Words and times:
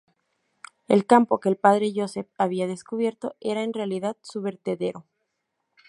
El 0.87 1.05
campo 1.05 1.39
que 1.39 1.47
el 1.47 1.57
padre 1.57 1.91
Joseph 1.95 2.25
había 2.39 2.65
descubierto 2.65 3.35
era 3.39 3.61
en 3.61 3.71
realidad 3.71 4.17
su 4.23 4.41
vertedero. 4.41 5.05